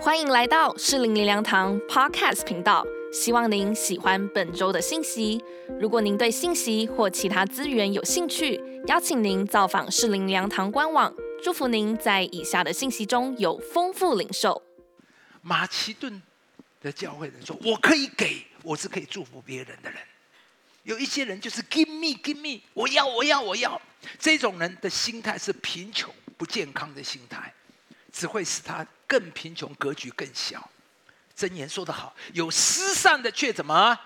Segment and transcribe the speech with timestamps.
[0.00, 5.44] 欢迎来到适龄灵粮堂 Podcast 频道，希望您喜欢本周的信息。
[5.78, 11.14] 如果您对信息或其他资源有兴趣，邀请您造访适龄灵粮堂官网。
[11.42, 14.62] 祝福您在以下的信息中有丰富领受。
[15.42, 16.22] 马其顿
[16.80, 20.00] 的教会人说：“我可以给，我是可以祝福别人的人。”
[20.84, 23.78] 有一些人就是 “give me, give me”，我要，我要，我要。
[24.18, 27.52] 这种人的心态是贫穷、不健康的心态，
[28.10, 30.70] 只会使他更贫穷，格局更小。
[31.36, 33.98] 箴言说得好：“有失散的，却怎么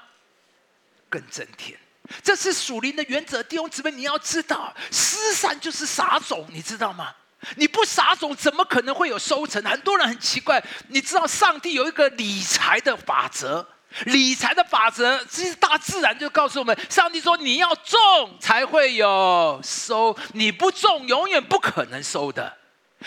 [1.11, 1.79] 更增添？”
[2.25, 7.15] 这是属灵的原则，弟兄姊妹，你要知道，失散就是撒种，你知道吗？
[7.57, 9.63] 你不撒种，怎么可能会有收成？
[9.65, 13.67] 很多人很奇怪，你知道上帝有一个理财的法则，
[14.07, 22.57] 理财的法则，其实大自然就告诉我们，上帝说你要种才会有收，你不种永远不可能收的。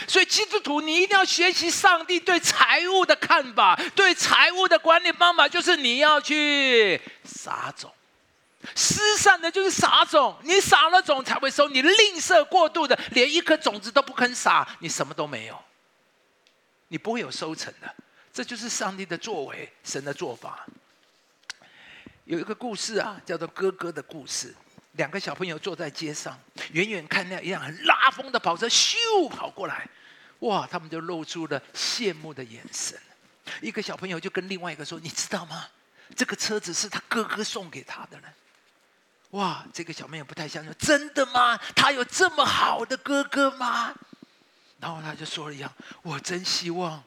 [0.05, 7.91] 所以基督徒，你一定要学习上帝对财务的看法，对财务的管理方法，就是你要去撒种。
[8.75, 11.69] 失散的就是撒种，你撒了种才会收。
[11.69, 15.57] 你吝啬过度的，连一颗种子都不肯撒，你什么都没有，
[16.89, 17.95] 你不会有收成的。
[18.33, 20.65] 这就是上帝的作为，神的做法。
[22.25, 24.53] 有一个故事啊，叫做哥哥的故事。
[24.97, 26.37] 两个小朋友坐在街上，
[26.71, 28.95] 远远看那一辆很拉风的跑车咻
[29.29, 29.87] 跑过来，
[30.39, 32.99] 哇，他们就露出了羡慕的眼神。
[33.61, 35.67] 一个小朋友就跟另外一个说：“你知道吗？
[36.15, 38.27] 这个车子是他哥哥送给他的呢。”
[39.31, 41.57] 哇，这个小朋友不太相信，真的吗？
[41.75, 43.93] 他有这么好的哥哥吗？
[44.79, 47.03] 然后他就说了一样：“我真希望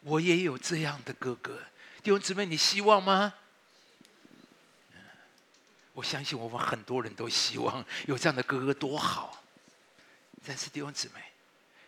[0.00, 1.58] 我也有这样的哥哥。”
[2.02, 3.32] 弟兄姊妹，你希望吗？
[5.92, 9.42] 我相信我们很多人都希望 有这样的哥哥，多好。
[10.46, 11.22] 但是弟兄姊妹，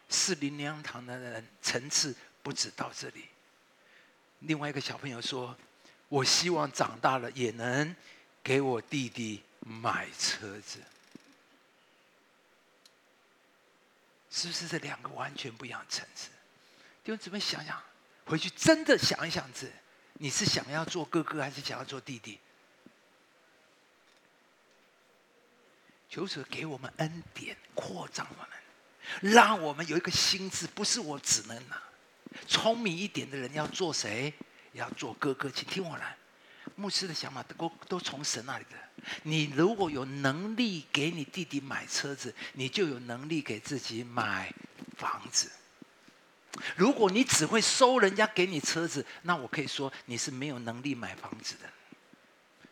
[0.08, 3.24] 四灵粮堂的人层次不止到这里。
[4.40, 5.56] 另外一个小朋友说
[6.08, 7.94] ：“我希望长大了也能
[8.42, 10.78] 给我弟弟。”买车子，
[14.30, 16.28] 是不是这两个完全不一样的层次？
[17.02, 17.82] 弟兄姊妹，想想，
[18.26, 19.66] 回去真的想一想，这
[20.18, 22.38] 你是想要做哥哥，还是想要做弟弟？
[26.08, 31.82] 求主给我们恩典，扩张我们，让我们有一个心智，不是我只能拿。
[32.46, 34.32] 聪明一点的人要做谁？
[34.72, 36.16] 要做哥哥，请听我来。
[36.76, 38.76] 牧师的想法都都从神那里的。
[39.22, 44.52] 你如果有能力给你弟弟买车子，你就有能力给自己买
[44.96, 45.50] 房子。
[46.74, 51.68] 如果你只会收人家给你车子，那我可以说你是没有能力买房子的。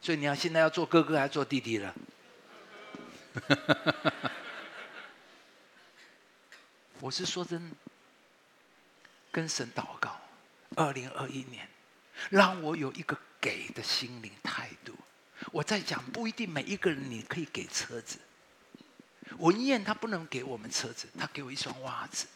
[0.00, 1.94] 所以你要现在要做哥哥还是做弟弟了？
[3.40, 4.30] 哈哈哈
[7.00, 7.72] 我是说真，
[9.30, 10.20] 跟神祷告，
[10.76, 11.66] 二零二一年，
[12.30, 14.94] 让我有一个给的心灵态度。
[15.50, 18.18] 我在讲，不一定每一个人你可以给车子。
[19.38, 22.26] 文燕他不能给我们车子，他给我一双袜子。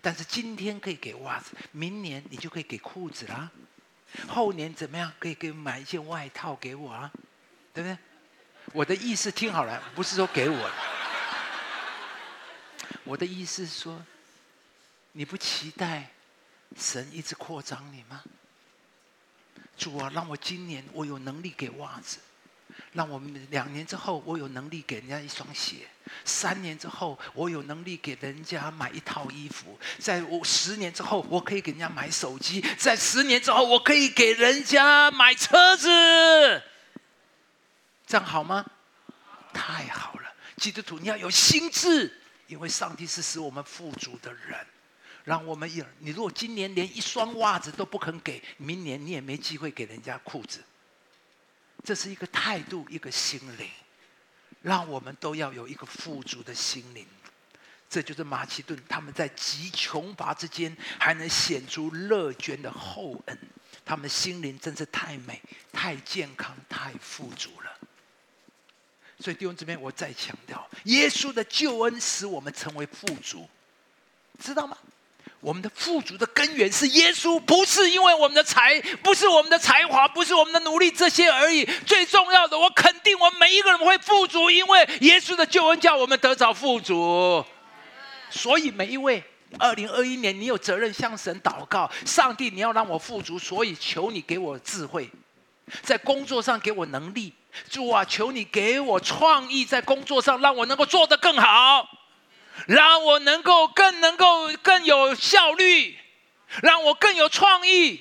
[0.00, 3.50] 但是今天可以给袜子，明年你就可以给裤子啦。
[4.28, 5.12] 后年怎么样？
[5.18, 7.12] 可以给买一件外套给我啊，
[7.74, 7.98] 对不对？
[8.72, 10.70] 我的意思听好了，不是说给我。
[13.04, 14.02] 我的意思是说，
[15.12, 16.10] 你不期待
[16.76, 18.22] 神一直扩张你吗？
[19.76, 22.18] 主啊，让我今年我有能力给袜子。
[22.92, 25.86] 让我们两年之后，我有能力给人家一双鞋；
[26.24, 36.62] 三年之后，我有能力给人家买一套衣服；在我十年之后，我可以给人家买手机；在十年之后，我可以给人家买车子。
[38.06, 38.64] 这样好吗？
[39.52, 40.32] 太好了！
[40.56, 44.66] 基督徒，你要有心智，因为上帝是使我们富足的人。
[45.24, 50.62] 让我们有你，如果今年连一双袜子都不肯给，明年你也没机会给人家裤子。
[51.82, 53.70] 这是一个态度，一个心灵，
[54.60, 57.06] 让我们都要有一个富足的心灵。
[57.88, 63.38] 这就是马其顿他们在极穷乏之间还能显出乐捐的厚恩，
[63.84, 65.40] 他们心灵真是太美、
[65.72, 67.73] 太健康、太富足了。
[69.20, 73.48] 所以弟兄这边我再强调，耶稣的救恩使我们成为富足，
[74.42, 74.76] 知道吗？
[75.40, 81.64] 我们的富足的根源是耶稣，不是因为我们的才，不是我们的才华，不是我们的努力这些而已。
[81.86, 87.44] 最重要的，我肯定我们每一个人会富足，因为耶稣的救恩叫我们得着富足。
[88.30, 89.22] 所以每一位，
[89.58, 95.10] 二零二一年你有责任向神祷告，上帝，你要让我富足，所以求你给我智慧，
[95.82, 97.32] 在工作上给我能力。
[97.70, 101.88] 主啊，求你给我创意，在工作上让我能够做得更好。
[102.68, 105.98] 让我能够更能够更有效率，
[106.62, 108.00] 让我更有创意，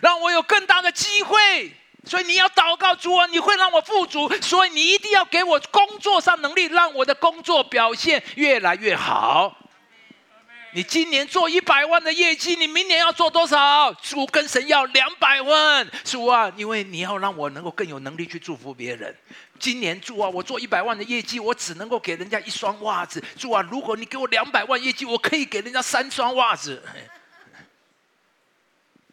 [0.00, 1.70] 让我有更大的机会。
[2.06, 9.54] 所以你要祷告主啊，你会让我富足，所以你一定要给我工作上能力，让我的工作表现越来越好。
[10.76, 13.94] 你今年做一百万的业绩，你明年要做多少？
[14.02, 19.14] 主跟神要两百万，主啊，因为你要让我能够更有能力去祝福别人。
[19.60, 23.22] 今年主啊，我做一百万的业绩，我只能够给人家一双袜子。
[23.38, 26.82] 主啊，如果你给我两百万业绩，我可以给人家三双袜子。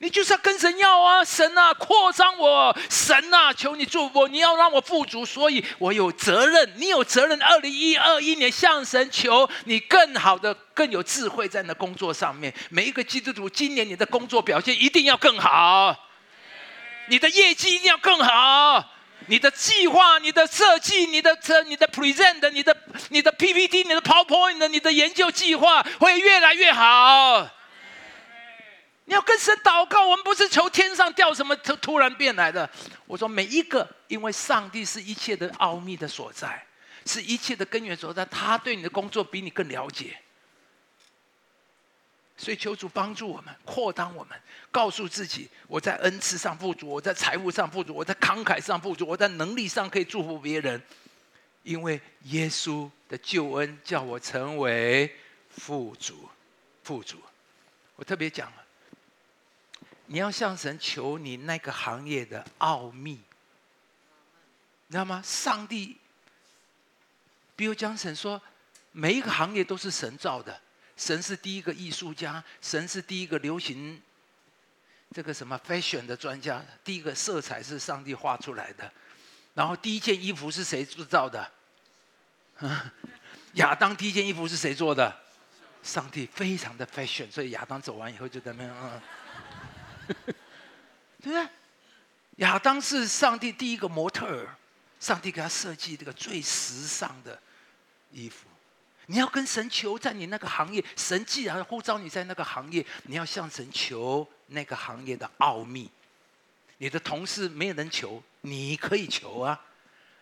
[0.01, 7.39] 你就是要跟神要啊，神啊，扩张我，神啊，求你祝福我，你要让我富足，所以我有责任，你有责任。
[7.39, 12.51] 二零一二一年向神求你更好的、更有智慧在那工作上面。
[12.71, 15.95] 每一个基督徒，今年你的工作表现一定要更好，
[17.07, 18.83] 你的业绩一定要更好，
[19.27, 22.75] 你的计划、你的设计、你的这、你的 present、你的、
[23.09, 27.47] 你的 PPT、你的 PowerPoint、你的研究计划会越来越好。
[29.11, 32.67] 你要跟神祷告，我们不是求天上掉什么突突然变来的。
[33.05, 36.65] 我说每一个，因为上帝是一切的奥秘的所在，
[37.05, 38.23] 是一切的根源所在。
[38.23, 40.17] 他对你的工作比你更了解，
[42.37, 44.41] 所以求主帮助我们，扩张我们，
[44.71, 50.81] 告诉自己：我在恩赐上富足，我在财务上富足，我在慷慨上富足，我在能力上可以祝福别人。
[51.63, 55.13] 因为耶稣的救恩叫我成为
[55.49, 56.29] 富足，
[56.81, 57.17] 富足。
[57.97, 58.49] 我特别讲。
[60.11, 63.11] 你要向神求你那个行业的奥秘，
[64.87, 65.21] 你知道吗？
[65.23, 65.95] 上帝，
[67.55, 68.41] 比如讲神说，
[68.91, 70.59] 每一个行业都是神造的，
[70.97, 74.01] 神是第一个艺术家，神是第一个流行
[75.15, 78.91] 这个什么 fashion 的专家，第一个色彩是上帝画出来的，
[79.53, 81.49] 然后第一件衣服是谁制造的？
[83.55, 85.21] 亚当第一件衣服是谁做的？
[85.83, 88.75] 上帝非常的 fashion，所以亚当走完以后就怎么样？
[88.83, 89.01] 嗯。
[91.21, 91.47] 对不对？
[92.37, 94.55] 亚当是上帝第一个模特儿，
[94.99, 97.39] 上帝给他设计这个最时尚的
[98.11, 98.47] 衣服。
[99.07, 105.89] 你要跟神求，在你那个行业，神既然呼召你在那个行业，你要向神求那个行业的奥秘。
[106.77, 109.59] 你的同事没有人求，你可以求啊！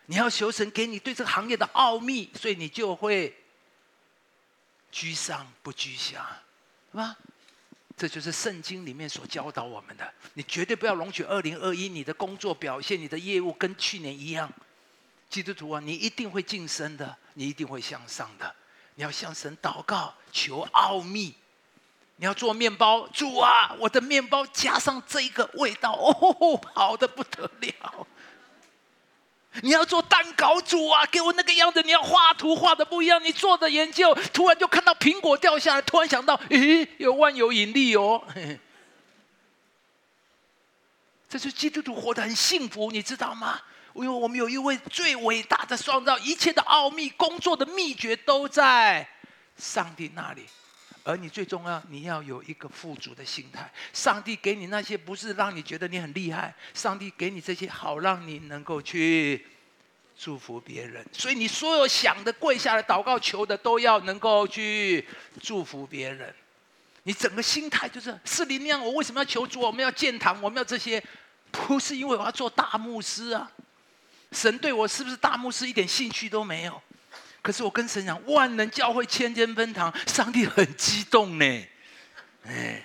[0.06, 3.34] 你要求神给你对这个行业的奥秘，所以你就会
[4.90, 6.42] 居上不居下，
[6.90, 7.16] 是吧？
[8.00, 10.10] 这就是圣经里面所教导我们的。
[10.32, 14.50] 你绝对不要容许二零二一你的工作表现、你的业务跟去年一样。
[15.28, 18.56] 基督徒啊，你一定会晋升的，你一定会向上的。
[18.94, 21.34] 你要向神祷告，求奥秘。
[22.16, 28.06] 你要做面包，主啊，我的面包加上这个味道，哦，好的不得了。
[29.62, 31.82] 你要做蛋糕主啊，给我那个样子。
[31.82, 33.22] 你要画图画的不一样。
[33.22, 38.22] 你做的研究，突然就看到苹果掉下来，突然想到，咦，有万有引力哦。
[41.28, 43.60] 这是基督徒活得很幸福，你知道吗？
[43.94, 49.08] 因为我们有一位最伟大的创造，一切的奥秘、工作的秘诀都在
[49.56, 50.46] 上帝那里。
[51.02, 53.70] 而你最重要，你要有一个富足的心态。
[53.92, 59.46] 上帝给你那些，不是让你觉得你很厉害，上帝给你这些，好让你能够去
[60.18, 61.04] 祝福别人。
[61.12, 65.06] 所以你所有想的、跪下来祷告求的，都要能够去
[65.40, 66.34] 祝福别人。
[67.04, 68.84] 你整个心态就是是你那样。
[68.84, 69.60] 我为什么要求主？
[69.60, 71.02] 我们要建堂，我们要这些，
[71.50, 73.50] 不是因为我要做大牧师啊。
[74.32, 76.80] 神对我是不是大牧师一点兴趣都没有？
[77.42, 81.44] 可是我跟神讲，万能教会千间分堂，上帝很激动呢，
[82.46, 82.82] 哎，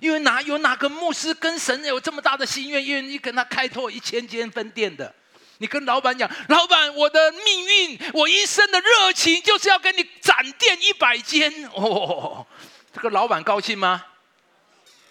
[0.00, 5.14] 因为哪有哪个牧师跟神有这么大的心愿，愿意跟他开拓一千间分店的？
[5.58, 12.46] 你跟老板讲，老板，我的命运，我一生的热情就是要跟你展店一百间哦。
[12.92, 14.04] 这个老板高兴吗？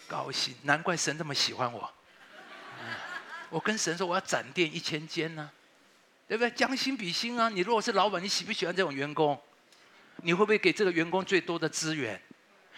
[0.08, 1.92] 高兴，难怪神这么喜欢我。
[3.50, 5.50] 我跟神说，我要展店一千间呢。
[6.28, 6.50] 对不对？
[6.52, 7.50] 将心比心啊！
[7.50, 9.40] 你如果是老板，你喜不喜欢这种员工？
[10.18, 12.20] 你会不会给这个员工最多的资源？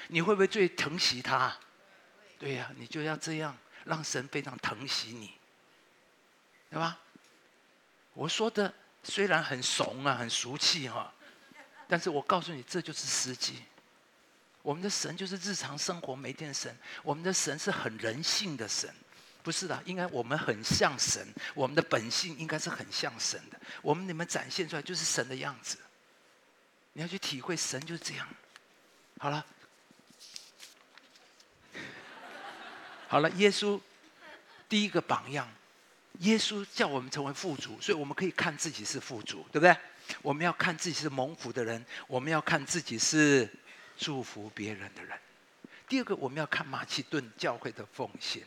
[0.10, 1.56] 你会不会最疼惜他？
[2.38, 5.34] 对呀，你就要这样，让神非常疼惜你，
[6.70, 7.00] 对吧？
[8.14, 8.74] 我说的
[9.04, 11.14] 虽然很怂啊，很俗气哈，
[11.88, 13.64] 但是我告诉你，这就是实际。
[14.62, 18.94] 我们的神就是日常生活每天神，我们的神是很人性的神。
[19.48, 23.58] 不是的，应该我们很像神，我们的本性应该是很像神的。
[23.82, 25.78] 我们你们展现出来就是神的样子，
[26.92, 28.28] 你要去体会神就是这样。
[29.20, 29.46] 好了，
[33.08, 33.80] 好了，耶稣
[34.68, 35.50] 第一个榜样，
[36.20, 39.74] 耶稣叫我们成为富足，所以我们可以看自己是富足，对不对？
[40.22, 43.50] 我们要看自己是蒙福的人，我们要看自己是
[43.98, 45.18] 祝福别人的人。
[45.88, 48.44] 第二个，我们要看马其顿教会的奉献。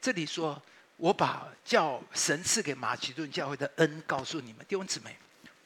[0.00, 0.60] 这里说，
[0.96, 5.16] 我把叫神赐给马其顿教会的恩告诉你们，弟兄姊妹，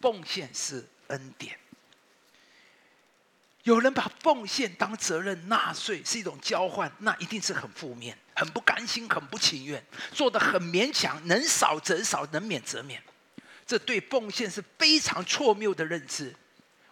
[0.00, 1.58] 奉献是恩典。
[3.62, 13.02] 有人把奉献当责任，纳税是一种交换，那一定是很负面、很不甘心、很不情愿，做的很勉强，能少则少，能免则免。
[13.66, 16.36] 这对奉献是非常错谬的认知，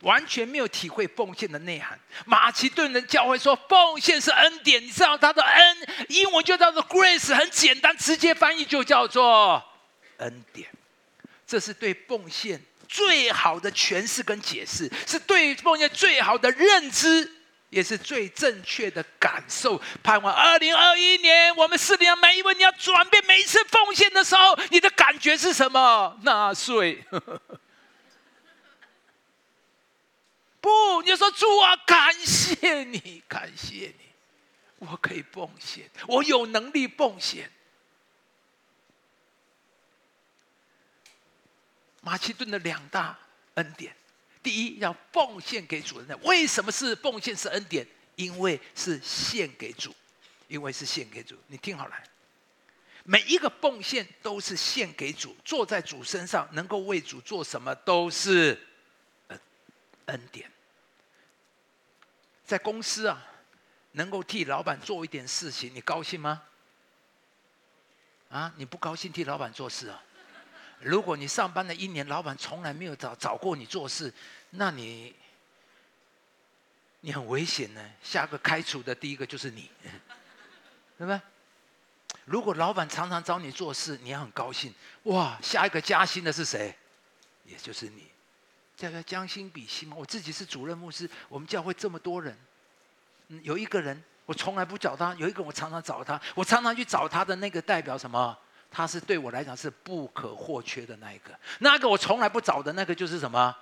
[0.03, 1.99] 完全没有体会奉献的内涵。
[2.25, 5.77] 马其顿人教会说奉献是恩典，你知道他的恩，
[6.09, 9.65] 英文就叫做 grace，很简单，直接翻译就叫做
[10.19, 10.69] 恩典。
[11.47, 12.63] 这是对奉献。
[12.89, 17.33] 最好的诠释跟解释，是对奉献最好的认知，
[17.71, 19.81] 也是最正确的感受。
[20.03, 26.19] 盼望二零二一年，我们四年每一位你要转变，每一次奉献的时候，你的感觉是什么？
[26.23, 27.03] 纳税？
[30.63, 34.07] 不，你就说主啊，感谢你，感谢你，
[34.79, 37.51] 我可以奉献，我有能力奉献。
[42.01, 43.19] 马其顿的两大
[43.55, 43.95] 恩典，
[44.41, 46.17] 第一要奉献给主人的。
[46.19, 47.87] 为什么是奉献是恩典？
[48.15, 49.93] 因为是献给主，
[50.47, 51.37] 因为是献给主。
[51.49, 51.97] 你听好了，
[53.05, 58.61] 每一个奉献都是献给主，坐在主身上，能够为主做什么都是
[60.07, 60.51] 恩典。
[62.45, 63.27] 在公司啊，
[63.93, 66.43] 能够替老板做一点事情，你高兴吗？
[68.31, 70.03] 啊，你不高兴替老板做事啊？
[70.81, 74.13] 如果你上班了一年，老板从来没有找找过你做事，
[74.51, 75.15] 那你
[77.01, 77.91] 你很危险呢。
[78.03, 79.71] 下个开除的第一个就是你，
[80.99, 81.23] 对吧？
[82.25, 84.75] 如果老板常常找你做事，你要很高兴。
[85.05, 86.77] 哇，下一个加薪的是谁？
[87.45, 88.12] 也就是你。
[88.83, 89.97] 叫叫将心比心嘛。
[89.99, 92.37] 我自己是主任牧师，我们教会这么多人，
[93.29, 98.37] 嗯有一个人我从来不找他，有一个我常常找他，我常常去找他的那个代表什么？
[98.75, 103.55] 他是对我来讲是不可或缺的那一个，那个我从来不找的那个就是什么，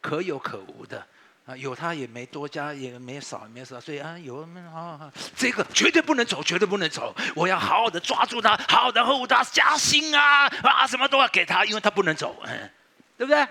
[0.00, 1.06] 可有可无的
[1.44, 12.70] 啊，有他也没多加，也没少，也没少，所以啊，有好好好，这个绝对不能走，绝对不能走，我要好好的抓住他，好好的呵护他，加薪啊啊，什么都要给他，因为他不能走，嗯，
[13.18, 13.46] 对不对？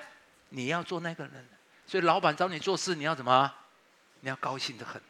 [0.49, 1.47] 你要做那个人，
[1.85, 3.53] 所以老板找你做事，你要怎么？
[4.21, 5.01] 你要高兴的很，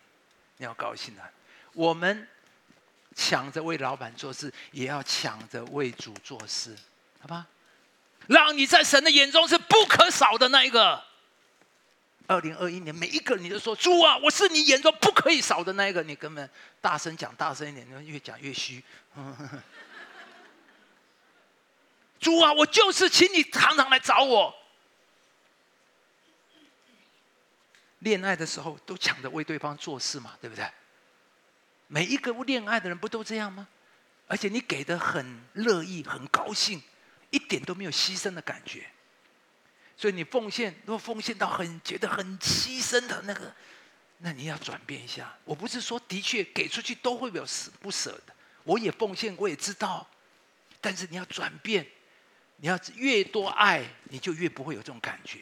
[0.57, 1.21] 你要高兴的，
[1.73, 2.27] 我们。
[3.19, 6.77] 抢着为老板做事，也要抢着为主做事，
[7.19, 7.47] 好吧？
[8.27, 11.03] 让你在神的眼中是不可少的那一个。
[12.27, 16.03] 二零二一年，每一个你都说主啊，我是你眼中不可以少的那一个。
[16.03, 16.47] 你根本
[16.79, 18.83] 大声讲，大声一点，你越讲越虚。
[22.19, 24.53] 主啊，我就是请你常常来找我。
[27.99, 30.69] 恋爱的时候都抢着为对方做事嘛，对不对？
[31.87, 33.67] 每一个恋爱的人不都这样吗？
[34.27, 36.81] 而且你给的很乐意、很高兴，
[37.29, 38.85] 一点都没有牺牲的感觉。
[39.95, 43.55] 所以你奉献，如果奉献到很觉得很牺牲的那个，
[44.17, 45.33] 那你要转变一下。
[45.43, 50.07] 我不是说的确给出去都会有舍不舍的，我也奉献，我也知道。
[50.81, 51.87] 但是你要转变，
[52.57, 55.39] 你要越多爱，你就越不会有这种感觉。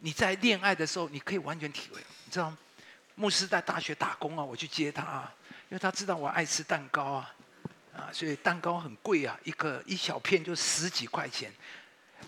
[0.00, 2.58] 你在恋爱的时候，你可以完全体会，你知道吗？
[3.14, 5.34] 牧师在大学打工啊，我去接他，啊，
[5.68, 7.34] 因为他知道我爱吃蛋糕啊，
[7.94, 11.52] 啊，所以蛋糕很贵啊，一个一小片就十几块钱，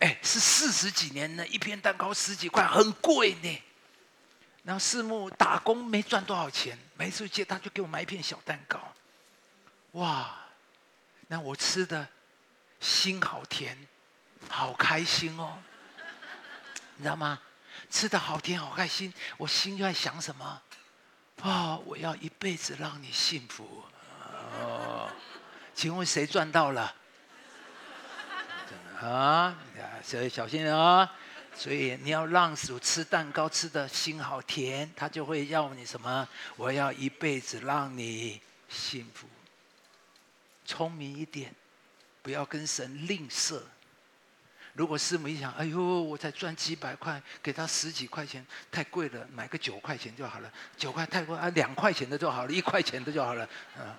[0.01, 3.63] 哎，是四十几年呢，一片蛋糕十几块，很贵呢。
[4.65, 8.79] 然后四木打工没赚多少钱，每次接他就给我买一片小蛋糕，
[9.93, 10.37] 哇，
[11.27, 12.07] 那我吃的
[12.81, 13.77] 心好甜，
[14.49, 15.59] 好开心哦，
[16.97, 17.41] 你知道吗？
[17.91, 20.63] 吃的好甜好开心，我心在想什么？
[21.43, 21.77] 啊！
[21.85, 23.85] 我要一辈子让你幸福。
[24.61, 25.11] 哦，
[25.75, 26.95] 请问谁赚到了？
[29.01, 29.57] 啊！
[30.05, 31.11] 所以小心啊！
[31.55, 36.27] 所以你要让鼠吃蛋糕，吃的心好甜，他就会要你什么？
[36.57, 39.29] 我要一辈子让你幸福。
[40.65, 41.55] 聪明一点，
[42.23, 43.61] 不要跟神吝啬。
[44.75, 50.51] 如果师母一想，哎呦，我才赚几百块，给他十几块钱，太贵了，买个九块钱就好了。
[50.77, 53.45] 九块太贵啊，两块钱的就好了，一块钱的就好了。
[53.77, 53.95] 啊，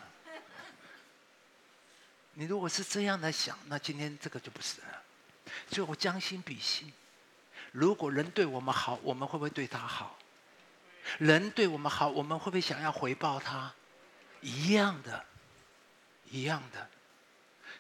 [2.34, 4.88] 你如果是这样来想，那今天这个就不是了。
[5.70, 6.92] 所以我将心比心，
[7.72, 10.18] 如果人对我们好，我们会不会对他好？
[11.20, 13.72] 人对我们好，我们会不会想要回报他？
[14.42, 15.24] 一样的，
[16.32, 16.90] 一样的。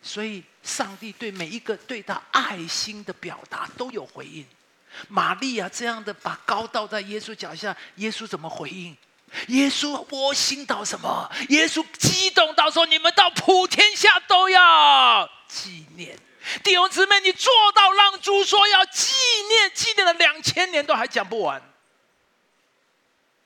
[0.04, 4.46] 所以，上帝对每一个对他爱心的表达都有回应。
[5.08, 8.96] 玛利亚这样的把高倒在耶稣脚下，耶稣怎么回应？
[9.48, 11.32] 耶稣我心到什么？
[11.50, 16.20] 耶稣激动到说：“你们到普天下都要纪念。”
[16.62, 19.14] 弟兄姊妹，你做到让主说要纪
[19.48, 21.64] 念，纪念了两千年都还讲不完，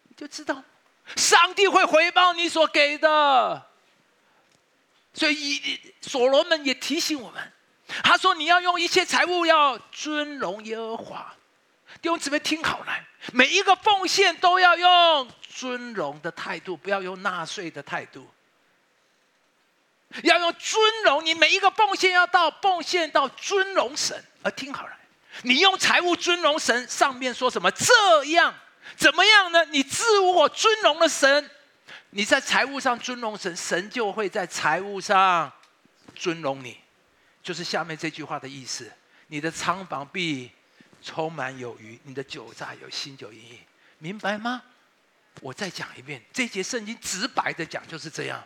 [0.09, 0.63] 你就知道
[1.15, 3.66] 上帝会回报你所给的。
[5.17, 7.51] 所以所罗门也提醒我们，
[8.03, 11.33] 他说：“你要用一切财物要尊荣耶和华。”
[12.03, 12.93] 弟兄姊妹听好了，
[13.33, 18.29] 每一个奉献都要用尊荣的态度，不要用纳税的态度。
[20.21, 24.23] 要用尊荣，你每一个奉献要到奉献到尊荣神。
[24.43, 24.93] 而听好了，
[25.41, 27.71] 你用财物尊荣神，上面说什么？
[27.71, 28.53] 这样
[28.95, 29.65] 怎么样呢？
[29.65, 31.49] 你自我尊荣的神，
[32.17, 35.53] 你在财务上尊荣神，神就会在财务上
[36.15, 36.75] 尊荣你。
[37.43, 38.91] 就是下面这句话的意思：
[39.27, 40.49] 你的仓房必
[41.03, 43.59] 充满有余，你的酒榨有新酒盈溢。
[43.99, 44.63] 明白吗？
[45.41, 48.43] 我再讲一遍，这节圣经直白的讲就是这样。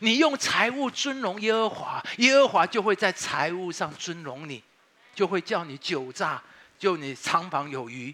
[0.00, 4.60] 你用财物尊荣耶和华，耶和华就会在财务上尊荣你，
[5.14, 6.42] 就会叫你酒榨，
[6.80, 8.12] 就你仓房有余，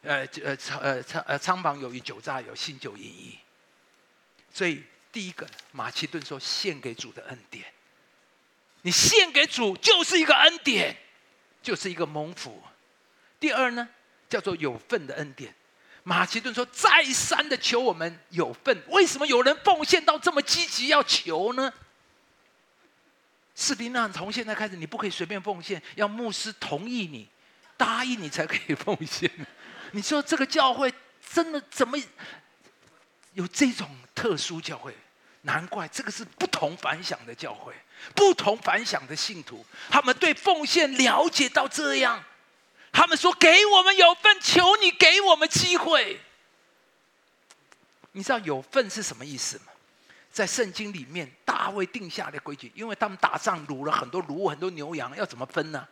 [0.00, 3.38] 呃呃仓呃仓呃仓房有余，酒榨有新酒盈溢。
[4.52, 7.64] 所以第一个，马其顿说献给主的恩典，
[8.82, 10.96] 你献给主就是一个恩典，
[11.62, 12.62] 就是一个蒙福。
[13.40, 13.88] 第二呢，
[14.28, 15.54] 叫做有份的恩典。
[16.04, 21.70] 马其顿说：“再三的求我们有份，为什么有人奉献到这么积极要求呢？”
[23.54, 27.28] 士兵那从现在开始，你不可以随便奉献，要牧师同意你、
[27.76, 29.30] 答应你才可以奉献。
[29.92, 30.90] 你说这个教会
[31.30, 31.98] 真的怎么
[33.34, 34.92] 有这种特殊教会？
[35.42, 37.72] 难怪这个是不同凡响的教会，
[38.16, 42.22] 不同凡响的信徒，他们对奉献了解到这样。
[42.90, 46.20] 他们说：“给我们有份，求你给我们机会。”
[48.10, 49.66] 你知道有份是什么意思吗？
[50.32, 55.86] 在圣经里面，大卫定下的规矩，因为他们打仗掳了很多掳很多牛羊，要怎么分呢？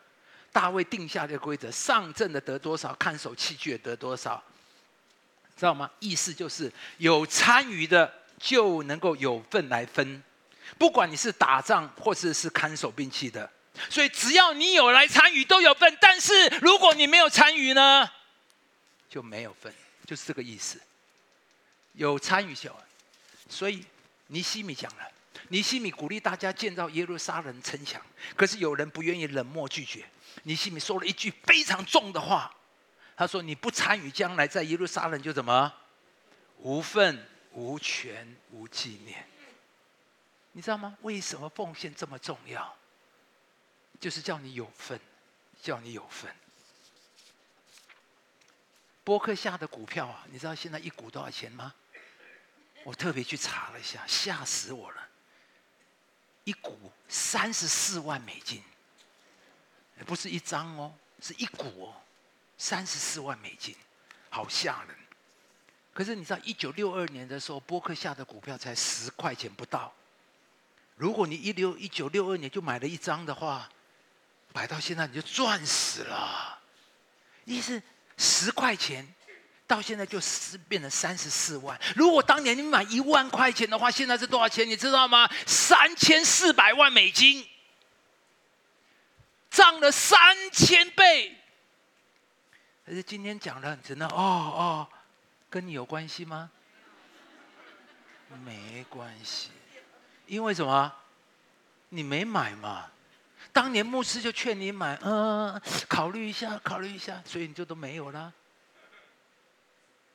[0.51, 4.43] 大卫定下的规则：上阵的得多少，看守器具的得多少，
[5.57, 5.91] 知道吗？
[6.01, 10.23] 意思就是有参与的就能够有份来分，
[10.77, 13.51] 不管你是打仗或者是看守兵器的。
[13.91, 18.11] 所以只要你有来参与，都有份；但是如果你没有参与呢，
[19.09, 19.73] 就没有份，
[20.07, 20.81] 就是这个意思。
[21.93, 22.71] 有参与就，
[23.49, 23.85] 所以
[24.27, 25.03] 尼西米讲了，
[25.49, 28.01] 尼西米鼓励大家建造耶路撒冷城墙，
[28.35, 30.05] 可是有人不愿意，冷漠拒绝。
[30.43, 32.55] 尼西米说了一句非常重的话，
[33.17, 35.73] 他说：“你不参与，将来在耶路撒冷就怎么
[36.59, 39.27] 无份、无权、无纪念。”
[40.53, 40.97] 你知道吗？
[41.03, 42.77] 为什么奉献这么重要？
[43.99, 45.01] 就是叫你有份，
[45.63, 46.31] 叫你有份。
[49.03, 51.75] 博客下的股票啊，你知道现在一股多少钱吗？
[52.85, 55.09] 我特别去查了一下，吓死我了！
[56.45, 58.63] 一股三十四万美金，
[60.05, 62.03] 不是一张哦，是一股哦，
[62.59, 63.75] 三十四万美金，
[64.31, 64.97] 好吓人。
[65.93, 69.93] 可是你知道，一九六二年的时候，波克夏的股票才十块钱不到。
[70.95, 73.69] 如果你一六一九六二年就买了一张的话，
[74.53, 76.59] 买到现在你就赚死了，
[77.45, 77.83] 意思
[78.17, 79.07] 十块钱，
[79.67, 81.79] 到现在就十变成三十四万。
[81.95, 84.67] 如果当年你买一万块钱的话，现在是多少钱？
[84.67, 85.31] 你知道吗？
[85.47, 87.47] 三千四百万美金，
[89.51, 90.19] 涨了三
[90.51, 91.36] 千倍。
[92.87, 94.89] 可是今天讲的真的哦哦，
[95.51, 96.49] 跟你有关系吗？
[98.45, 99.51] 没关系，
[100.27, 100.93] 因为什么？
[101.89, 102.87] 你没买嘛。
[103.53, 108.33] 当年牧师就劝你买，嗯，考虑一下，考虑一下，所以你就都没有了。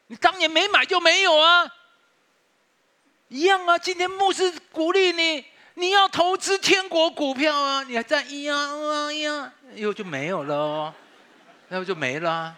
[0.07, 1.69] 你当年没买就没有啊，
[3.27, 3.77] 一样啊。
[3.77, 10.93] 今天牧师鼓励你，你要投资天国股票啊，你还在一样啊一样，又就没有了哦，
[11.67, 12.57] 那不就没了。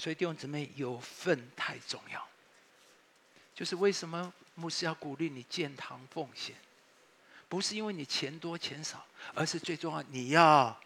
[0.00, 2.26] 所以弟兄姊妹，有份太重要，
[3.54, 4.32] 就是为什么？
[4.54, 6.56] 牧师要鼓励你建堂奉献，
[7.50, 10.80] 不是因为你钱多钱少，而是最重要你要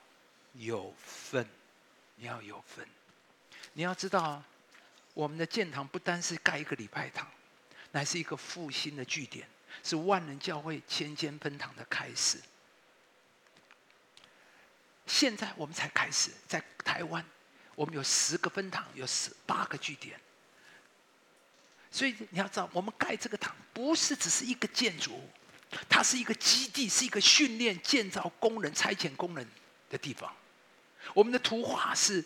[0.54, 1.46] 有份，
[2.16, 2.84] 你要有份。
[3.74, 4.42] 你要知道，
[5.12, 7.30] 我们的建堂不单是盖一个礼拜堂，
[7.92, 9.48] 乃是一个复兴的据点，
[9.84, 12.40] 是万人教会千间分堂的开始。
[15.06, 17.24] 现在我们才开始，在台湾，
[17.74, 20.18] 我们有十个分堂，有十八个据点。
[21.90, 25.20] 所以你要知道，我们盖这个堂不是只是一个建筑，
[25.88, 29.46] 它是一个基地，是一个训练、建造工人、差遣工人
[29.90, 30.32] 的地方。
[31.12, 32.24] 我们的图画是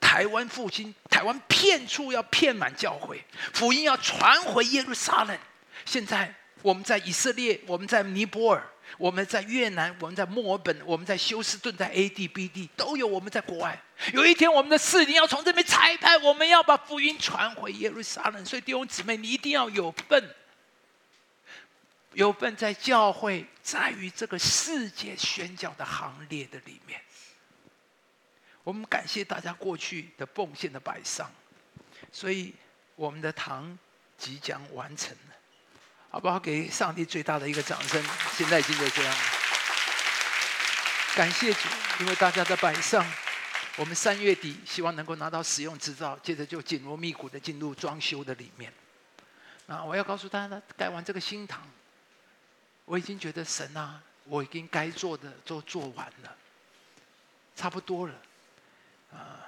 [0.00, 5.38] 台湾复兴，台湾骗处要骗满教会，福音要传回耶路撒冷。
[5.84, 13.06] 现在我们在以色列，我们在尼泊尔，我们在越南，我们在墨尔本，我们在休斯顿，在 A D B D 都有。
[13.06, 13.80] 我们在国外，
[14.12, 18.44] 有一天我们的事情要从这边裁判，我们要把福音传回耶路撒冷。
[18.44, 20.34] 所以弟兄姊妹，你一定要有份。
[22.12, 27.00] 有份在教会，在于这个世界宣教的行列的里面。
[28.62, 31.28] 我们感谢大家过去的奉献的摆上，
[32.12, 32.54] 所以
[32.94, 33.76] 我们的堂
[34.16, 35.33] 即将完成了，
[36.14, 36.38] 好不好？
[36.38, 38.00] 给上帝最大的一个掌声！
[38.36, 39.14] 现在已经就这样，
[41.16, 43.04] 感谢主，因为大家的摆上，
[43.74, 48.72] 我们三月底希望能够拿到使用执照，接着就紧锣密鼓的进入装修的里面。
[49.66, 51.60] 那我要告诉大家，盖完这个新堂。
[52.84, 56.36] 我已经觉得神啊，我已经该做的都做完了，
[57.56, 58.14] 差不多了，
[59.12, 59.42] 啊，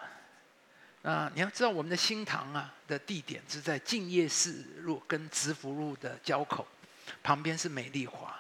[1.07, 6.67] 啊，你要知道我们的新堂啊的地点是在敬业寺路跟直福路的交口，
[7.23, 8.35] 旁边是美丽华，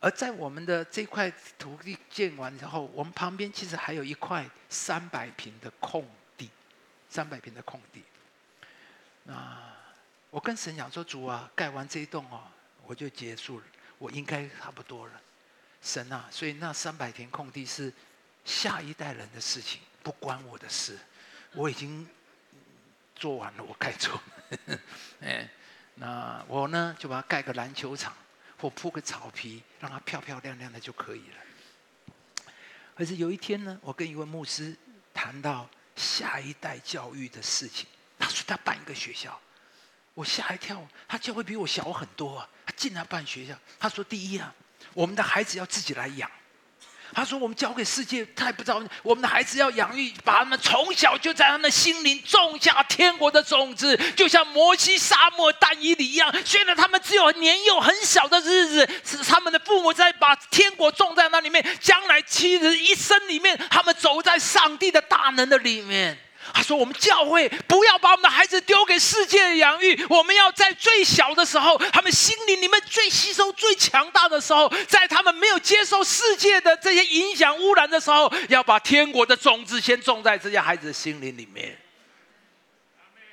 [0.00, 6.04] 而在我们的这块土地建完之后，我们旁边其实还有一块三百平的空
[6.36, 6.50] 地，
[7.08, 8.02] 三百平的空地，
[9.32, 9.76] 啊，
[10.30, 12.42] 我跟神讲说主啊，盖完这一栋哦，
[12.86, 13.64] 我就结束了。
[13.98, 15.20] 我应该差不多了，
[15.80, 16.26] 神啊！
[16.30, 17.92] 所以那三百田空地是
[18.46, 20.98] 下一代人的事情，不关我的事。
[21.52, 22.08] 我已经
[23.14, 24.20] 做完了，我该做。
[25.20, 25.48] 哎，
[25.94, 28.14] 那我呢就把它盖个篮球场，
[28.58, 32.54] 或铺个草皮，让它漂漂亮亮的就可以了。
[32.94, 34.76] 可是有一天呢，我跟一位牧师
[35.14, 37.86] 谈到下一代教育的事情，
[38.18, 39.40] 他说他办一个学校。
[40.14, 42.48] 我吓一跳，他教会比我小很多啊！
[42.66, 43.56] 他竟然办学校。
[43.78, 44.52] 他说：“第一啊，
[44.92, 46.30] 我们的孩子要自己来养。”
[47.12, 56.32] 他说：“我们交给世界太不知道，我们的孩子要养育，把他们从小就在他们心灵种下天国的种子，就像摩西、沙漠、但以里一样。
[56.44, 66.18] 虽然他们只有年幼很小的日子，是他们的父母在把天国种在那里面，将来其实一生里面，他们走在上帝的大能的里面。”
[66.52, 81.76] 他说：“我们教会不要把我们的孩子丢给世界养育，我们要在最小的时候，他们心灵里面最吸收、最强大的时候，在他们没有接受世界的这些影响污染的时候，要把天国的种子先种在这些孩子的心灵里面。”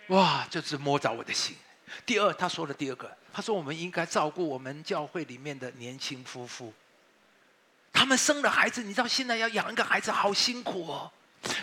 [0.07, 1.55] 哇，就是摸着我的心。
[2.05, 6.73] 第二，他说的第二个，他说我们应该照顾我们教会里面的年轻夫妇，
[7.91, 11.11] 他们生了孩子，你知道现在要养一个孩子好辛苦哦。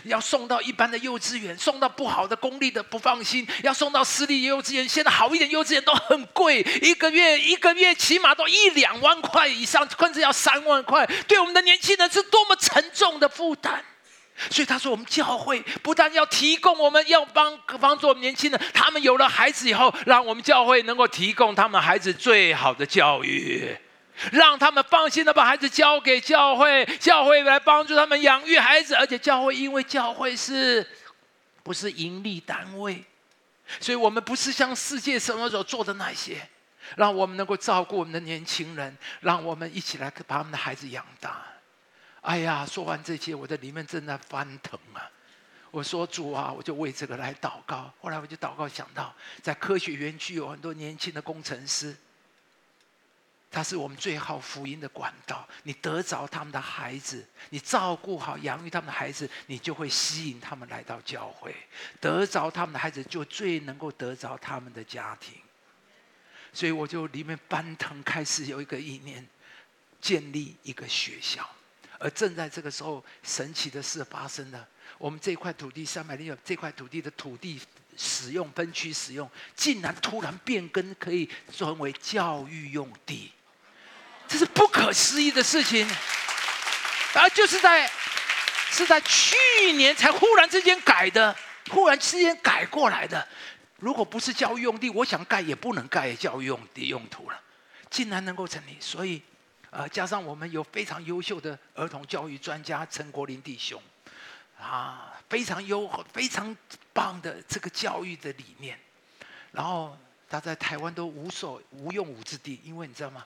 [0.05, 13.85] 要送到一般的幼稚园，送到不好的公立的不放心；要送到私立幼稚园，现在好一点幼稚园都很贵，一个月一个月起码都一两万块以上，甚至要三万块，对我们的年轻人是多么沉重的负担。
[14.51, 23.77] 所以他说，我们教会不但要提供，我们要帮帮助我们年轻人，他们有了孩子以后，让我们教会能够提供他们孩子最好的教育。
[24.31, 30.87] 让他们放心的把孩子交给教会，教会来帮助他们养育孩子，而且教会因为教会是，
[31.63, 33.05] 不是盈利单位，
[33.81, 36.49] 所以我们不是像世界什么时候做的那些，
[36.97, 41.43] 让我们能够照顾我们的年轻人，让我们一起来把我们的孩子养大。
[42.21, 45.11] 哎呀，说完这些，我在里面正在翻腾啊！
[45.71, 47.93] 我说主啊，我就为这个来祷告。
[48.01, 51.95] 后来我就祷告想到，在科学园区有很多年轻的工程师。
[53.55, 55.49] 他是我们最好福音的管道。
[55.63, 61.55] 你得着他们的孩子，你照顾好养育他们的孩子，你就会吸引他们来到教会。
[62.01, 65.35] 得着他们的孩子，就最能够得着他们的家庭。
[66.53, 69.25] 所以我就里面翻腾，开始有一个意念，
[70.01, 71.49] 建立一个学校。
[72.01, 74.69] 而正在这个时候，神奇的事发生了。
[74.99, 77.61] 我们这块土地三百六，这块土地的土地
[77.97, 83.31] 使用分区使用，竟然突然变更，可以成为教育用地。
[84.29, 85.89] 这是不可思议的事情，
[87.15, 87.91] 而就是在
[88.71, 89.37] 是在去
[89.75, 91.35] 年才忽然之间改的，
[91.71, 93.27] 忽然之间改过来的。
[93.79, 97.41] 如果不是教育用地，我想盖也不能盖教育用地用途了，
[97.91, 98.77] 竟然能够成立。
[98.81, 99.21] 所以，
[99.71, 103.81] 呃，加上我们有非常优秀的儿童教育专家陈国林弟兄，
[104.59, 106.57] 啊，非常优、非常
[106.93, 108.79] 棒的这个教育的理念，
[109.53, 109.97] 然后
[110.29, 113.25] 他在台湾都无所无用武之地，因为你知道吗？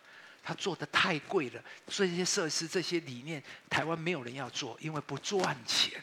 [0.49, 6.03] 他做的太贵了，这些设施、这些理念，台湾没有人要做，因为不赚钱，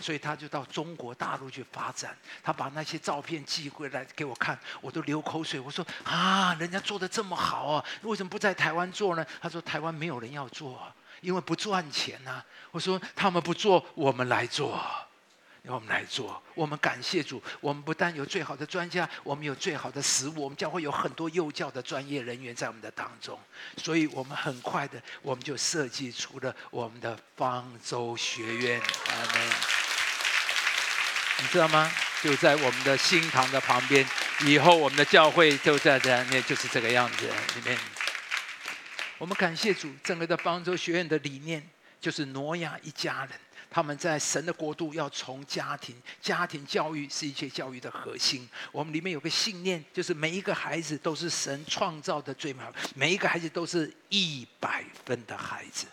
[0.00, 2.16] 所以他就到中国大陆去发展。
[2.42, 5.60] 他把那些照片寄回来给我看，我都流口水。
[5.60, 9.22] 我说啊，人家做的这么好啊，为什么不在台湾做呢？
[9.42, 12.42] 他说台湾没有人要做，因为不赚钱呐。
[12.70, 14.82] 我说他们不做，我们来做。
[15.68, 17.40] 我们来做，我们感谢主。
[17.60, 23.38] 我们不但有最好的专家，我们有最好的食物，我们将会有很多幼教的专业人员在我们的当中。
[23.76, 28.80] 所以，我们很快的，我们就设计出了我们的方舟学院。
[28.80, 29.48] 阿门。
[31.38, 31.90] 你知道吗？
[32.22, 34.06] 就在我们的新堂的旁边。
[34.40, 37.78] 以后我们的教会就在这，那就是这个样子里面。
[39.18, 41.64] 我们感谢主，整个的方舟学院的理念
[42.00, 43.30] 就是挪亚一家人。
[43.72, 48.46] 他们在神的国度要从家庭，家庭教育是一切教育的核心。
[48.70, 55.86] 我们里面有个信念，就是每一个孩子都是神创造的最美好，每一个孩子都是一百分的孩子。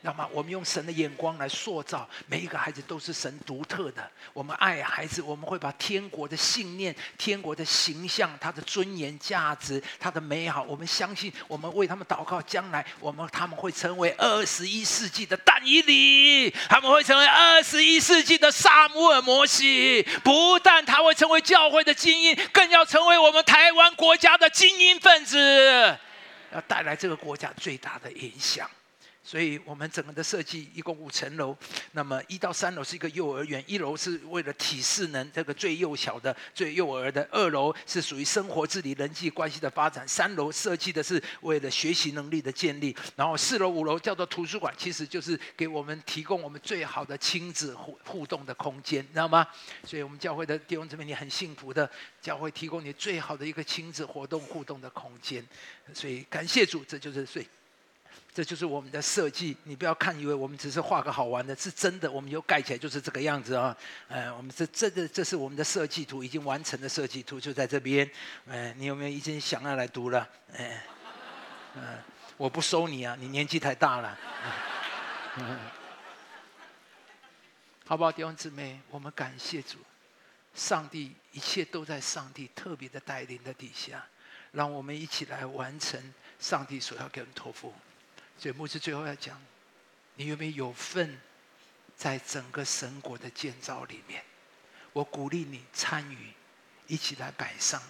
[0.00, 4.10] 那么，我们用神的眼光来塑造每一个孩子，都是神独特的。
[4.32, 20.06] 我们爱孩子，我们会把天国的信念、天国的形象、他的尊严、价值、他的美好，我们相信，我们为他们祷告，将来我们他们会成为二十一世纪的但以理，他们会成为二十一世纪的萨姆尔摩西。
[20.22, 25.98] 不但他会成为教会的精英，更要成为我们台湾国家的精英分子，
[26.54, 28.70] 要带来这个国家最大的影响。
[29.28, 31.54] 所以我们整个的设计一共五层楼，
[31.92, 49.46] 那么一到三楼是一个幼儿园，一楼是为了体适能这个最幼小的、最幼儿的，二楼是属于生活自理、人际关系的发展，三楼设计的是为了学习能力的建立，然后四楼、五楼叫做图书馆，其实就是给我们提供我们最好的亲子互互动的空间，知道吗？
[49.84, 51.90] 所以我们教会的弟兄姊妹，你很幸福的，
[52.22, 55.46] 教会提供你最好的一个亲子活动互动的空间，
[55.92, 57.46] 所以感谢主，这就是最。
[58.32, 62.08] 这就是我们的设计，你不要看以为我们只是画个好玩的，是真的。
[62.08, 63.76] 我们又盖起来就是这个样子啊！
[64.06, 68.08] 呃，我们这这个这是我们的设计图，已经完成的设计图就在这边。
[68.46, 70.28] 呃，你有没有已经想要来读了？
[70.56, 70.84] 哎，
[71.74, 71.98] 嗯，
[72.36, 74.16] 我不收你啊，你年纪太大了。
[77.86, 78.80] 好不好，弟兄姊妹？
[78.90, 79.78] 我们感谢主，
[80.54, 84.06] 上帝一切都在上帝特别的带领的底下，
[84.52, 86.00] 让我们一起来完成
[86.38, 87.74] 上帝所要给我们托付。
[88.38, 89.40] 所以牧师最后要讲，
[90.14, 91.20] 你有没有有份
[91.96, 94.22] 在整个神国的建造里面？
[94.92, 96.32] 我鼓励你参与，
[96.86, 97.82] 一起来摆上，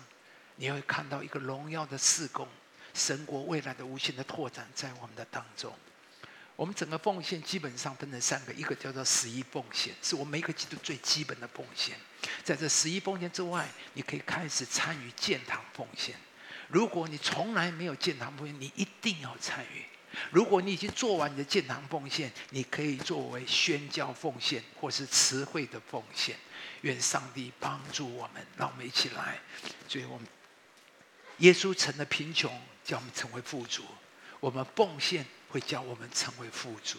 [0.56, 2.48] 你会看到一个荣耀的事工，
[2.94, 5.72] 神国未来的无限的拓展在我们的当中。
[6.56, 11.96] 我们整个奉献基本上分成三个，一个叫做十一奉献，是我们每个基督最基本的奉献。
[12.42, 16.16] 在这十一奉献之外，你可以开始参与建堂奉献。
[16.66, 19.84] 如果你从来没有建堂奉献，你一定要参与。
[20.30, 26.36] 如果你已经做完你的建堂奉献，你可以作为宣教奉献或是词汇的奉献。
[26.82, 29.40] 愿上帝帮助我们，让我们一起来。
[29.88, 30.26] 所以我们
[31.38, 32.52] 耶稣成了贫穷，
[32.84, 33.82] 叫我们成为富足；
[34.38, 36.98] 我们奉献会叫我们成为富足。